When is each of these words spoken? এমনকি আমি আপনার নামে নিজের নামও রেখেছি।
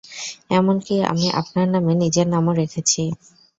এমনকি 0.51 0.95
আমি 1.11 1.27
আপনার 1.41 1.67
নামে 1.73 1.93
নিজের 2.03 2.27
নামও 2.29 2.53
রেখেছি। 2.61 3.01